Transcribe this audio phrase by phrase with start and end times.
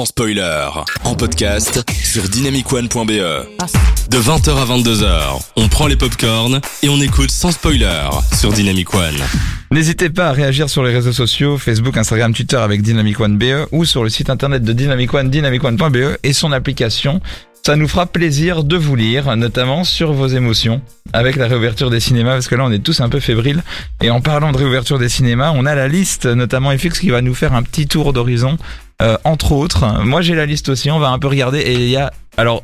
[0.00, 0.66] sans spoiler.
[1.04, 3.10] En podcast sur dynamicone.be.
[4.08, 8.94] De 20h à 22h, on prend les popcorns et on écoute sans spoiler sur Dynamic
[8.94, 9.18] One.
[9.70, 13.66] N'hésitez pas à réagir sur les réseaux sociaux, Facebook, Instagram, Twitter avec Dynamic One BE
[13.72, 17.20] ou sur le site internet de Dynamic One, dynamicone.be et son application.
[17.66, 20.80] Ça nous fera plaisir de vous lire, notamment sur vos émotions,
[21.12, 23.62] avec la réouverture des cinémas, parce que là on est tous un peu fébriles.
[24.00, 27.20] Et en parlant de réouverture des cinémas, on a la liste, notamment FX, qui va
[27.20, 28.56] nous faire un petit tour d'horizon,
[29.00, 30.02] euh, entre autres.
[30.04, 32.12] Moi j'ai la liste aussi, on va un peu regarder, et il y a...
[32.36, 32.62] Alors,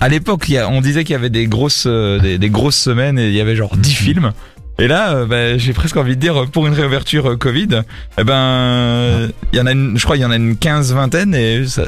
[0.00, 3.28] à l'époque, on disait qu'il y avait des grosses, euh, des, des grosses semaines, et
[3.28, 4.32] il y avait genre 10 films.
[4.78, 7.82] Et là, euh, bah, j'ai presque envie de dire, pour une réouverture Covid,
[8.18, 10.92] eh ben, il y en a une, je crois, il y en a une quinze,
[10.92, 11.84] vingtaine, et ça,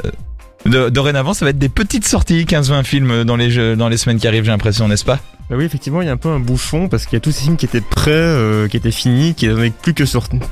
[0.67, 3.97] de- dorénavant, ça va être des petites sorties, 15-20 films dans les jeux, dans les
[3.97, 5.21] semaines qui arrivent, j'ai l'impression, n'est-ce pas?
[5.51, 7.31] Bah oui, effectivement, il y a un peu un bouchon parce qu'il y a tous
[7.31, 10.05] ces films qui étaient prêts, euh, qui étaient finis, qui n'avaient plus que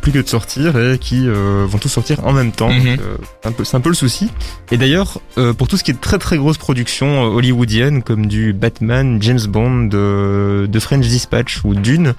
[0.02, 2.68] plus que de sortir et qui euh, vont tous sortir en même temps.
[2.70, 2.88] Mhm.
[3.00, 4.28] Euh, c'est un peu, c'est un peu le souci.
[4.70, 8.26] Et d'ailleurs, euh, pour tout ce qui est de très très grosses productions hollywoodiennes comme
[8.26, 12.12] du Batman, James Bond, de, de French Dispatch ou Dune.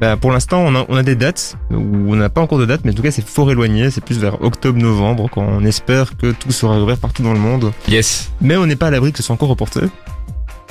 [0.00, 2.66] Bah, pour l'instant, on a, on a des dates, ou on n'a pas encore de
[2.66, 3.90] date, mais en tout cas, c'est fort éloigné.
[3.90, 7.72] C'est plus vers octobre-novembre, quand on espère que tout sera ouvert partout dans le monde
[7.88, 8.30] Yes.
[8.40, 9.80] mais on n'est pas à l'abri que ce soit encore reporté.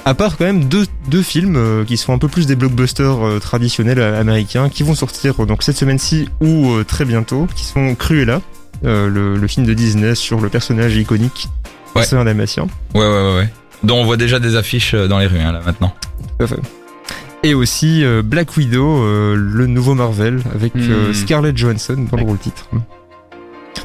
[0.05, 3.25] À part quand même deux, deux films euh, qui sont un peu plus des blockbusters
[3.27, 7.65] euh, traditionnels euh, américains qui vont sortir euh, donc cette semaine-ci ou très bientôt, qui
[7.65, 8.39] sont Cruella,
[8.83, 11.49] le, le film de Disney sur le personnage iconique
[11.95, 12.13] Ouais.
[12.13, 12.67] un dalmatien.
[12.93, 13.49] Ouais, ouais, ouais, ouais.
[13.83, 15.91] Dont on voit déjà des affiches dans les rues, hein, là, maintenant.
[16.37, 16.59] Tout à fait.
[17.43, 21.13] Et aussi euh, Black Widow, euh, le nouveau Marvel avec euh, Hmm.
[21.13, 22.67] Scarlett Johansson dans le rôle titre.
[22.71, 22.83] Donc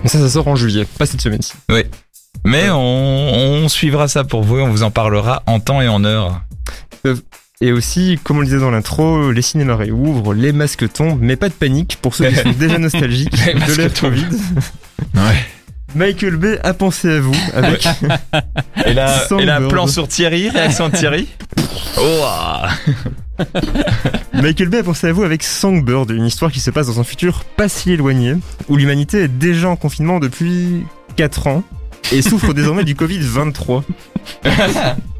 [0.06, 1.53] ça, ça sort en juillet, pas cette semaine-ci.
[2.45, 2.77] Mais on,
[3.64, 6.42] on suivra ça pour vous et on vous en parlera en temps et en heure.
[7.61, 11.36] Et aussi, comme on le disait dans l'intro, les cinémas réouvrent, les masques tombent, mais
[11.36, 13.92] pas de panique pour ceux qui sont déjà nostalgiques de l'ère.
[13.92, 14.27] Covid.
[15.14, 15.47] Ouais.
[15.95, 17.86] Michael Bay a pensé à vous avec
[18.86, 21.28] Et là, et là, plan sur Thierry, réaction de Thierry.
[21.98, 22.70] Oh, ah.
[24.35, 27.05] Michael Bay a pensé à vous avec Songbird, une histoire qui se passe dans un
[27.05, 28.36] futur pas si éloigné,
[28.69, 30.85] où l'humanité est déjà en confinement depuis
[31.17, 31.63] 4 ans
[32.13, 33.83] et souffre désormais du Covid-23.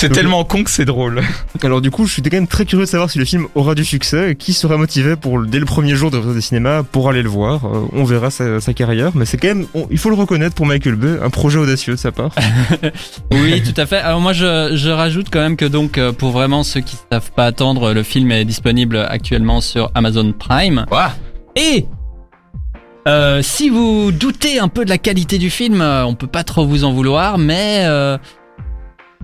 [0.00, 1.22] c'est tellement con que c'est drôle.
[1.62, 3.74] Alors du coup, je suis quand même très curieux de savoir si le film aura
[3.74, 7.22] du succès, qui sera motivé pour dès le premier jour de des cinémas pour aller
[7.22, 7.64] le voir.
[7.66, 10.54] Euh, on verra sa, sa carrière, mais c'est quand même, on- il faut le reconnaître
[10.54, 12.30] pour Michael Bay, un projet audacieux de sa part.
[13.32, 13.96] Oui, tout à fait.
[13.98, 17.16] Alors moi, je, je rajoute quand même que donc, euh, pour vraiment ceux qui ne
[17.16, 20.86] savent pas attendre, le film est disponible actuellement sur Amazon Prime.
[21.56, 21.86] Et
[23.06, 26.66] euh, si vous doutez un peu de la qualité du film, on peut pas trop
[26.66, 28.18] vous en vouloir, mais euh,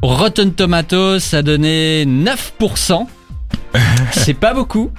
[0.03, 3.06] Rotten Tomatoes a donné 9%.
[4.12, 4.91] C'est pas beaucoup.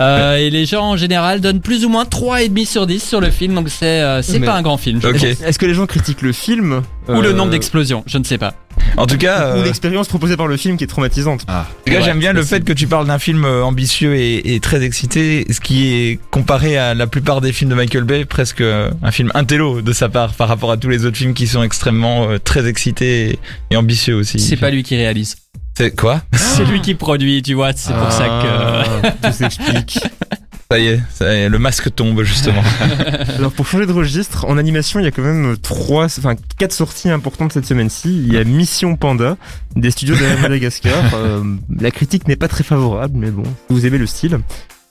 [0.00, 3.28] Euh, et les gens en général donnent plus ou moins 3,5 sur 10 sur le
[3.30, 4.98] film, donc c'est euh, c'est Mais- pas un grand film.
[5.02, 5.12] je Ok.
[5.12, 5.22] pense.
[5.42, 8.38] Est-ce que les gens critiquent le film Ou le euh, nombre d'explosions, je ne sais
[8.38, 8.54] pas.
[8.96, 11.46] En tout cas, ou euh, l'expérience proposée par le film qui est traumatisante en tout
[11.46, 14.60] cas, Ouais, j'aime bien le fait que tu parles d'un film euh, ambitieux et, et
[14.60, 18.60] très excité, ce qui est comparé à la plupart des films de Michael Bay, presque
[18.60, 21.46] euh, un film intello de sa part par rapport à tous les autres films qui
[21.46, 23.38] sont extrêmement euh, très excités et,
[23.70, 24.38] et ambitieux aussi.
[24.38, 25.36] C'est pas lui qui réalise.
[25.76, 26.20] C'est quoi?
[26.34, 29.08] C'est lui qui produit, tu vois, c'est pour ça que...
[29.08, 29.98] que tout s'explique.
[30.70, 32.62] Ça y est, ça y est, le masque tombe justement.
[33.36, 36.72] Alors pour changer de registre, en animation, il y a quand même trois, enfin quatre
[36.72, 38.22] sorties importantes cette semaine-ci.
[38.24, 39.36] Il y a Mission Panda
[39.74, 40.94] des studios de Madagascar.
[41.14, 41.42] Euh,
[41.80, 44.38] la critique n'est pas très favorable, mais bon, vous aimez le style.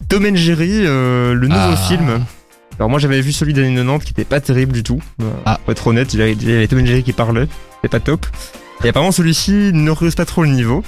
[0.10, 1.78] Tom and Jerry, euh, le nouveau Ah.
[1.88, 2.26] film.
[2.78, 5.02] Alors moi j'avais vu celui des années 90 qui était pas terrible du tout.
[5.22, 5.60] Euh, Ah.
[5.64, 7.88] Pour être honnête, il y avait- il y avait Tom and Jerry qui parlait, c'était
[7.98, 8.26] pas top.
[8.84, 10.84] Et apparemment celui-ci ne rehausse pas trop le niveau.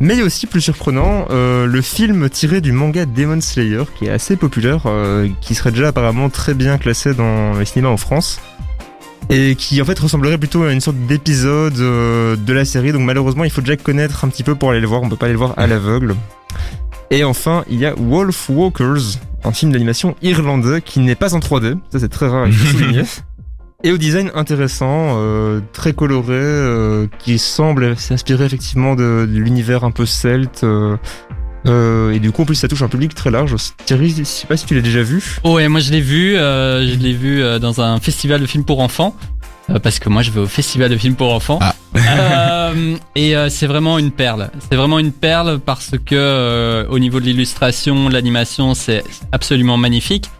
[0.00, 3.82] Mais il y a aussi plus surprenant euh, le film tiré du manga Demon Slayer
[3.98, 7.88] qui est assez populaire, euh, qui serait déjà apparemment très bien classé dans les cinémas
[7.88, 8.40] en France
[9.30, 12.92] et qui en fait ressemblerait plutôt à une sorte d'épisode euh, de la série.
[12.92, 15.16] Donc malheureusement il faut déjà connaître un petit peu pour aller le voir, on peut
[15.16, 16.14] pas aller le voir à l'aveugle.
[17.10, 21.40] Et enfin il y a Wolf Walkers, un film d'animation irlandais qui n'est pas en
[21.40, 23.02] 3D, ça c'est très rare à souligner.
[23.84, 29.84] Et au design intéressant, euh, très coloré, euh, qui semble s'inspirer effectivement de, de l'univers
[29.84, 30.64] un peu celte.
[30.64, 30.96] euh,
[31.66, 33.54] euh, et du coup, en plus, ça touche un public très large.
[33.86, 35.38] Thierry, je sais pas si tu l'as déjà vu.
[35.44, 38.46] Oh, ouais, moi je l'ai vu, euh, je l'ai vu euh, dans un festival de
[38.46, 39.14] films pour enfants.
[39.70, 41.60] euh, parce que moi je vais au festival de films pour enfants.
[41.62, 41.72] Ah.
[41.96, 44.50] Euh, et euh, c'est vraiment une perle.
[44.68, 50.30] C'est vraiment une perle parce que euh, au niveau de l'illustration, l'animation, c'est absolument magnifique.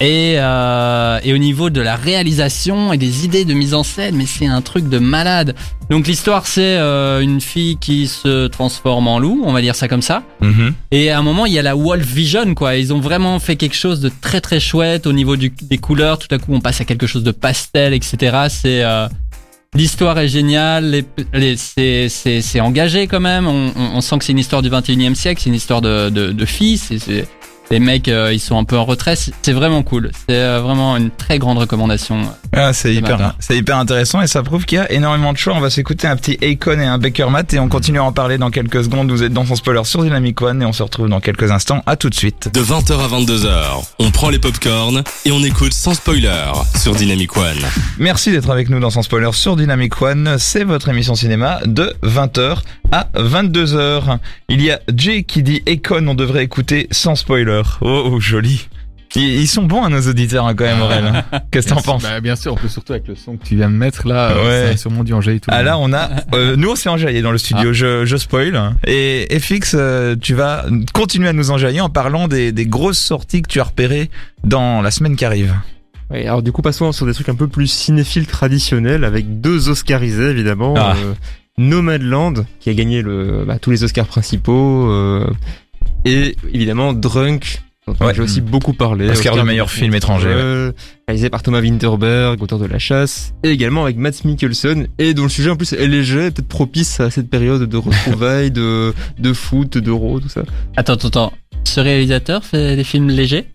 [0.00, 4.14] Et, euh, et au niveau de la réalisation et des idées de mise en scène,
[4.16, 5.56] mais c'est un truc de malade.
[5.90, 9.88] Donc l'histoire, c'est euh, une fille qui se transforme en loup, on va dire ça
[9.88, 10.22] comme ça.
[10.40, 10.72] Mhm.
[10.92, 12.76] Et à un moment, il y a la Wolf Vision, quoi.
[12.76, 16.18] Ils ont vraiment fait quelque chose de très très chouette au niveau du, des couleurs.
[16.18, 18.16] Tout à coup, on passe à quelque chose de pastel, etc.
[18.50, 19.08] C'est euh,
[19.74, 20.90] l'histoire est géniale.
[20.90, 23.48] Les, les- c'est c'est c'est engagé quand même.
[23.48, 25.40] On, on, on sent que c'est une histoire du 21e siècle.
[25.42, 26.78] C'est une histoire de de, de filles.
[26.78, 27.26] C'est-
[27.70, 29.14] les mecs, euh, ils sont un peu en retrait.
[29.16, 30.10] C'est vraiment cool.
[30.28, 32.20] C'est euh, vraiment une très grande recommandation.
[32.52, 35.54] Ah, c'est hyper, c'est hyper intéressant et ça prouve qu'il y a énormément de choix.
[35.54, 38.12] On va s'écouter un petit Akon et un Baker Matt et on continue à en
[38.12, 39.10] parler dans quelques secondes.
[39.10, 41.82] Vous êtes dans son spoiler sur Dynamic One et on se retrouve dans quelques instants.
[41.86, 42.50] À tout de suite.
[42.52, 47.36] De 20h à 22h, on prend les popcorns et on écoute sans spoiler sur Dynamic
[47.36, 47.58] One.
[47.98, 50.36] Merci d'être avec nous dans son spoiler sur Dynamic One.
[50.38, 52.58] C'est votre émission cinéma de 20h
[52.92, 54.18] à 22h.
[54.48, 57.62] Il y a Jay qui dit Akon, on devrait écouter sans spoiler.
[57.80, 58.68] Oh, oh, joli.
[59.16, 61.24] Ils, ils sont bons à nos auditeurs hein, quand même, Aurel.
[61.50, 63.36] Qu'est-ce que t'en Bien sûr, penses bah, Bien sûr, en plus surtout avec le son
[63.38, 64.66] que tu viens de mettre là, euh, Ouais.
[64.68, 65.92] ça a sûrement dû enjailler tout le Ah là, monde.
[65.92, 66.10] on a.
[66.34, 67.72] euh, nous, on s'est enjaillé dans le studio.
[67.72, 68.74] Je, je spoil.
[68.86, 73.40] Et FX, euh, tu vas continuer à nous enjailler en parlant des, des grosses sorties
[73.40, 74.10] que tu as repérées
[74.44, 75.54] dans la semaine qui arrive.
[76.10, 79.70] Ouais, alors du coup, passons sur des trucs un peu plus cinéphiles traditionnels, avec deux
[79.70, 80.74] Oscarisés évidemment.
[80.76, 80.94] Ah.
[81.58, 85.26] Nomadland, qui a gagné le, bah, tous les Oscars principaux, euh,
[86.04, 88.14] et évidemment Drunk, dont Ouais.
[88.14, 89.08] j'ai aussi beaucoup parlé.
[89.08, 90.70] Oscar de meilleur film étranger,
[91.08, 95.22] réalisé par Thomas Winterberg, auteur de La Chasse, et également avec Matt Mikkelsen, et dont
[95.24, 99.32] le sujet en plus est léger, peut-être propice à cette période de retrouvailles, de, de
[99.32, 100.42] foot, d'euro, tout ça.
[100.76, 101.32] Attends, attends, attends.
[101.64, 103.46] Ce réalisateur fait des films légers?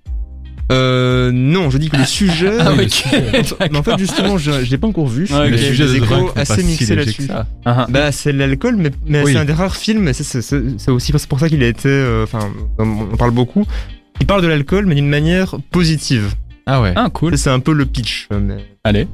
[0.72, 2.52] Euh, non, je dis que le sujet.
[2.60, 2.90] Ah, le ok.
[2.90, 3.32] sujet-
[3.72, 5.28] Mais en fait, justement, je, je l'ai pas encore vu.
[5.32, 5.62] Ouais, le ok.
[5.62, 7.28] sujet Le des échos assez mixé là-dessus.
[7.28, 7.46] ça.
[7.66, 9.34] Ah, Bah, c'est l'alcool, mais, mais Oui.
[9.34, 11.90] c'est un des rares films, c'est- aussi pour ça qu'il a été.
[11.90, 12.50] euh, Enfin,
[12.80, 13.66] on on parle beaucoup.
[14.22, 16.34] Il parle de l'alcool, mais d'une manière positive.
[16.66, 16.94] Ah ouais.
[16.96, 17.38] ah, cool.
[17.38, 18.28] C'est un peu le pitch.
[18.32, 19.08] euh, mais Allez.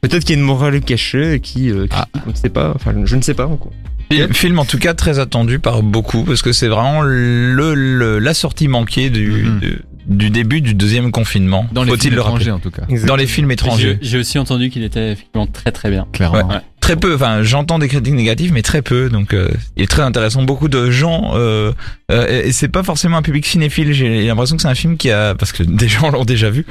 [0.00, 2.06] Peut-être qu'il y a une morale cachée qui, euh, qui- Ah.
[2.26, 2.72] on ne sait pas.
[2.76, 3.72] Enfin, je ne sais pas encore.
[4.32, 8.32] Film- en tout cas très attendu par beaucoup parce que c'est vraiment le, le- la
[8.34, 9.58] sortie manquée du, Mhm.
[9.58, 11.66] du, du début du deuxième confinement.
[11.72, 12.82] Dans les Faut-il films le rappeler étrangers en tout cas.
[13.06, 13.98] Dans les films étrangers.
[14.00, 16.06] J'ai j'ai aussi entendu qu'il était effectivement très très bien.
[16.12, 16.48] Clairement.
[16.48, 16.60] Ouais.
[16.80, 20.02] Très peu, enfin j'entends des critiques négatives mais très peu donc euh, il est très
[20.02, 20.42] intéressant.
[20.42, 21.72] Beaucoup de gens euh,
[22.10, 23.92] euh, et et c'est pas forcément un public cinéphile.
[23.92, 26.66] J'ai l'impression que c'est un film qui a parce que des gens l'ont déjà vu.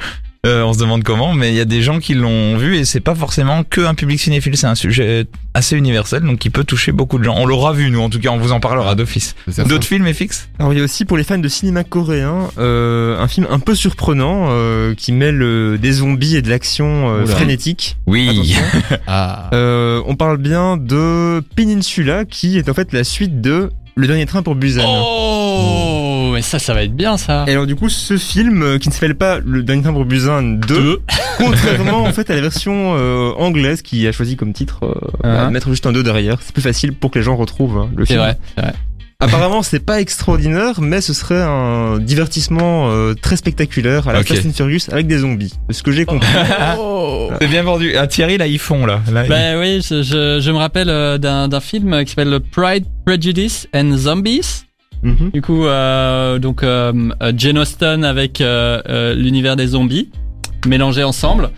[0.45, 2.83] Euh, on se demande comment, mais il y a des gens qui l'ont vu et
[2.83, 4.57] c'est pas forcément que un public cinéphile.
[4.57, 7.35] C'est un sujet assez universel donc qui peut toucher beaucoup de gens.
[7.37, 9.35] On l'aura vu nous en tout cas, on vous en parlera d'office.
[9.65, 13.17] D'autres films FX Alors il y a aussi pour les fans de cinéma coréen euh,
[13.21, 17.25] un film un peu surprenant euh, qui mêle euh, des zombies et de l'action euh,
[17.25, 17.95] frénétique.
[18.05, 18.53] Oui.
[19.07, 19.49] Ah.
[19.53, 24.25] Euh, on parle bien de Peninsula qui est en fait la suite de Le dernier
[24.25, 24.83] train pour Busan.
[24.85, 26.02] Oh,
[26.33, 27.45] mais ça, ça va être bien ça.
[27.47, 30.41] Et alors du coup ce film euh, qui ne s'appelle pas Le dernier pour Busan
[30.43, 31.01] 2,
[31.37, 34.93] contrairement en fait à la version euh, anglaise qui a choisi comme titre euh,
[35.23, 35.47] Uh-huh.
[35.47, 37.89] de mettre juste un 2 derrière, c'est plus facile pour que les gens retrouvent hein,
[37.95, 38.23] le C'est film.
[38.25, 38.73] vrai, c'est vrai.
[39.19, 44.27] Apparemment c'est pas extraordinaire mais ce serait un divertissement euh, très spectaculaire à la Ok.
[44.27, 45.53] Fast and Furious avec des zombies.
[45.69, 46.27] Ce que j'ai compris.
[47.39, 47.93] C'est bien vendu.
[47.97, 49.01] Ah, Thierry, là, ils font, là.
[49.11, 52.85] là Ben oui, je, je, je me rappelle euh, d'un d'un film qui s'appelle Pride,
[53.05, 54.63] Prejudice and Zombies.
[55.03, 55.31] Mhm.
[55.33, 60.09] Du coup, euh, donc euh, euh, Jane Austen avec euh, euh, l'univers des zombies
[60.65, 61.49] mélangés ensemble.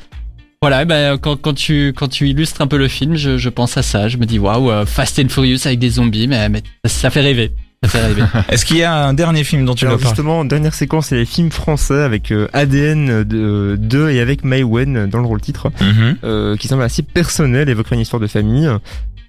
[0.61, 3.49] Voilà, eh ben quand, quand tu quand tu illustres un peu le film, je, je
[3.49, 4.07] pense à ça.
[4.07, 7.51] Je me dis waouh, Fast and Furious avec des zombies, mais, mais ça fait rêver.
[7.83, 8.23] Ça fait rêver.
[8.49, 10.09] Est-ce qu'il y a un dernier film dont tu veux Alors parler?
[10.15, 14.63] justement, dernière séquence, c'est les films français avec euh, ADN de 2 et avec Mai
[14.63, 16.15] Wen dans le rôle titre, Mhm.
[16.23, 18.67] euh, qui semble assez personnel, évoquant une histoire de famille.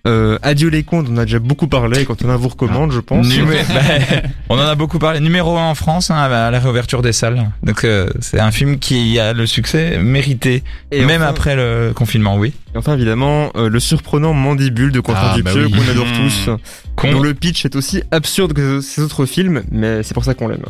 [0.06, 2.92] Euh, Adieu les contes, on en a déjà beaucoup parlé, quand on a vous recommande,
[2.92, 3.26] je pense.
[3.26, 5.20] Numé- bah, on en a beaucoup parlé.
[5.20, 7.50] Numéro 1 en France, hein, à la réouverture des salles.
[7.62, 11.92] Donc euh, c'est un film qui a le succès mérité, Et même enfin- après le
[11.94, 12.52] confinement, oui.
[12.74, 15.72] Et enfin, évidemment, euh, le surprenant Mandibule de Quentin Ah, bah Dupieux, oui.
[15.72, 16.28] qu'on adore Mmh.
[16.28, 16.50] tous,
[16.94, 20.34] Con- dont le pitch est aussi absurde que ces autres films, mais c'est pour ça
[20.34, 20.62] qu'on l'aime.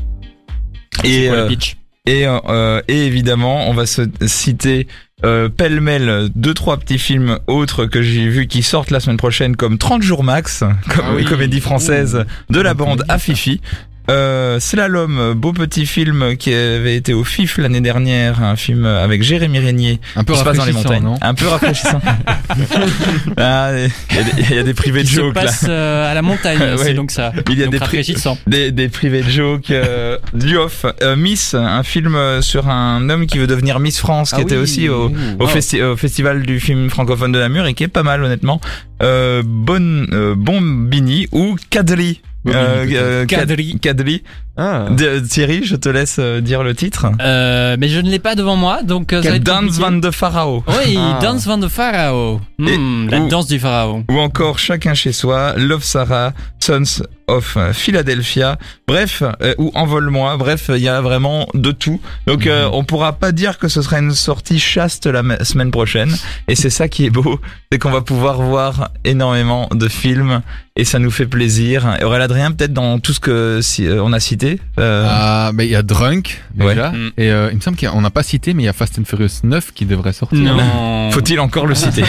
[1.05, 1.77] et, quoi le euh, pitch?
[2.07, 4.87] et, euh, et évidemment, on va se citer
[5.25, 9.57] euh, pêle-mêle deux trois petits films autres que j'ai vus qui sortent la semaine prochaine
[9.57, 10.61] comme 30 jours max,
[10.95, 11.25] comme Ah oui.
[11.25, 13.19] comédie française de la bande comédie, à ça.
[13.19, 13.61] Fifi.
[14.09, 19.23] Euh, Slalom, beau petit film qui avait été au FIF l'année dernière, un film avec
[19.23, 21.13] Jérémy Régnier Un peu qui se passe dans les rafraîchissant, montagnes.
[21.13, 22.01] non Un peu rafraîchissant.
[23.39, 23.71] ah,
[24.11, 25.43] il y, a des- il y a des privés de Qui se jokes là.
[25.43, 26.77] passe euh, à la montagne, Ouais.
[26.79, 27.33] c'est donc ça.
[27.51, 28.39] Il y a donc des rafraîchissant.
[28.47, 29.71] Des, des privés de jokes.
[29.71, 30.87] Euh, du off.
[31.03, 34.57] Euh, Miss, un film sur un homme qui veut devenir Miss France, qui Ah était
[34.57, 34.63] oui.
[34.63, 38.03] aussi au, au, festi- au festival du film francophone de Namur et qui est pas
[38.03, 38.61] mal honnêtement.
[39.03, 42.21] Euh, Bon euh, Bombini ou Cadli.
[42.55, 43.79] Euh, euh, Kad- Kadri.
[43.81, 44.23] Kadri.
[44.57, 44.87] Ah.
[44.91, 47.07] De- Thierry, je te laisse euh, dire le titre.
[47.21, 49.93] Euh, mais je ne l'ai pas devant moi, donc euh, ça va être Dance van
[49.93, 50.65] de Pharao.
[50.69, 51.19] Oui, Ah.
[51.21, 52.41] Dance van de Pharaoh.
[52.59, 54.05] Hmm, la ou- danse du pharaon.
[54.11, 60.71] Ou encore Chacun chez soi, Love Sarah, Sons of Philadelphia, bref, euh, ou Envole-moi, bref,
[60.75, 62.01] il y a vraiment de tout.
[62.27, 62.51] Donc Mhm.
[62.53, 66.15] euh, on pourra pas dire que ce sera une sortie chaste la ma- semaine prochaine.
[66.49, 67.41] Et c'est ça qui est beau,
[67.71, 70.43] c'est qu'on va pouvoir voir énormément de films
[70.77, 71.97] et ça nous fait plaisir.
[72.01, 74.61] Et Aurélien Adrien, peut-être dans tout ce que si, euh, on a cité.
[74.79, 76.91] euh, Ah, mais il y a Drunk, déjà.
[76.91, 76.97] Ouais.
[76.99, 77.11] Mm.
[77.19, 79.05] Et euh, il me semble qu'on n'a pas cité, mais il y a Fast and
[79.05, 80.39] Furious 9 qui devrait sortir.
[80.39, 81.11] Non.
[81.13, 82.03] Faut-il encore le citer?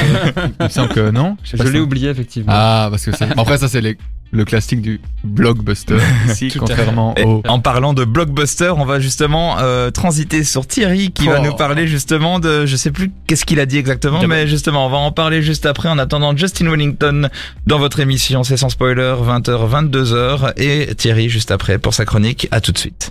[0.59, 1.38] Il me semble que non.
[1.43, 2.51] Je l'ai oublié effectivement.
[2.55, 3.33] Ah, parce que c'est.
[3.36, 3.97] Bon, après, ça, c'est les-
[4.31, 5.98] le classique du blockbuster.
[6.27, 7.41] Ici, contrairement au.
[7.48, 11.43] en parlant de blockbuster, on va justement euh, transiter sur Thierry qui va Oh.
[11.46, 14.86] nous parler justement de, je sais plus qu'est-ce qu'il a dit exactement, De- mais justement
[14.86, 17.29] on va en parler juste après en attendant Justin Wellington
[17.67, 22.48] dans votre émission, c'est sans spoiler, 20h, 22h et Thierry juste après pour sa chronique.
[22.51, 23.05] À tout de suite.